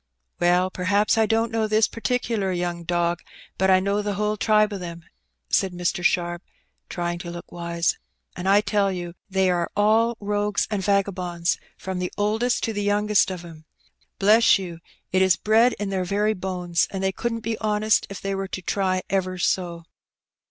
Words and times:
"Well, 0.41 0.71
perliaps 0.71 1.15
I 1.15 1.27
don't 1.27 1.51
know 1.51 1.67
this 1.67 1.87
particular 1.87 2.51
young 2.51 2.83
dog, 2.85 3.21
but 3.59 3.67
T 3.67 3.79
know 3.81 4.01
the 4.01 4.15
whole 4.15 4.35
tribe 4.35 4.73
of 4.73 4.79
them," 4.79 5.03
said 5.51 5.73
Mr. 5.73 6.03
Sharp, 6.03 6.41
fay 6.89 7.11
ing 7.13 7.19
to 7.19 7.29
look 7.29 7.51
wise, 7.51 7.99
"and 8.35 8.49
I 8.49 8.61
tell 8.61 8.91
yon 8.91 9.13
they 9.29 9.51
are 9.51 9.69
all 9.77 10.17
rogues 10.19 10.67
and 10.71 10.81
TagaboudB, 10.81 11.55
from 11.77 11.99
the 11.99 12.11
oldest 12.17 12.63
to 12.63 12.73
the 12.73 12.81
youngest 12.81 13.29
of 13.29 13.45
'em. 13.45 13.65
Bless 14.17 14.57
you, 14.57 14.79
it 15.11 15.21
is 15.21 15.35
bred 15.35 15.73
in 15.73 15.91
their 15.91 16.03
very 16.05 16.33
bones, 16.33 16.87
and 16.89 17.03
they 17.03 17.11
couldn't 17.11 17.41
be 17.41 17.55
honest 17.59 18.07
if 18.09 18.19
they 18.21 18.33
were 18.33 18.47
to 18.47 18.61
try 18.63 19.03
ever 19.07 19.37
so." 19.37 19.83